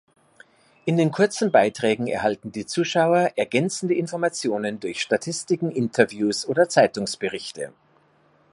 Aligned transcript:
In 0.85 0.97
den 0.97 1.11
kurzen 1.11 1.51
Beiträgen 1.51 2.07
erhalten 2.07 2.51
die 2.51 2.65
Zuschauer 2.65 3.33
ergänzende 3.35 3.93
Informationen 3.93 4.79
durch 4.79 4.99
Statistiken, 4.99 5.69
Interviews 5.69 6.47
oder 6.47 6.67
Zeitungsberichte. 6.67 7.71